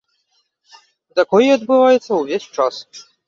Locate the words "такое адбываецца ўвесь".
1.19-2.51